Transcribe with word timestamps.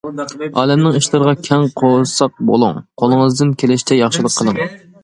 ئالەمنىڭ 0.61 0.97
ئىشلىرىغا 0.99 1.33
كەڭ 1.49 1.67
قورساق 1.83 2.35
بولۇڭ، 2.51 2.81
قولىڭىزدىن 3.03 3.57
كېلىشىچە 3.63 4.01
ياخشىلىق 4.05 4.43
قىلىڭ. 4.43 4.61